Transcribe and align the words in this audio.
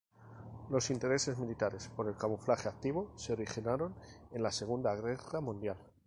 Los 0.71 0.89
intereses 0.89 1.37
militares 1.37 1.91
por 1.95 2.07
el 2.07 2.15
camuflaje 2.17 2.67
activo 2.67 3.11
se 3.17 3.33
originaron 3.33 3.93
en 4.31 4.41
la 4.41 4.51
Segunda 4.51 4.95
Guerra 4.95 5.41
Mundial. 5.41 5.77